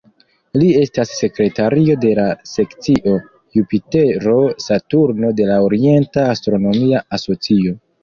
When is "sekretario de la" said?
1.17-2.25